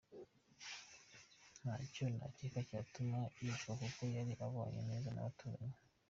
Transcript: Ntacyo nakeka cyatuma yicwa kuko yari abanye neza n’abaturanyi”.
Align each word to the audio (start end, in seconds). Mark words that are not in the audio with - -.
Ntacyo 1.61 2.03
nakeka 2.17 2.59
cyatuma 2.69 3.19
yicwa 3.43 3.71
kuko 3.81 4.01
yari 4.15 4.33
abanye 4.45 4.81
neza 4.89 5.09
n’abaturanyi”. 5.11 5.77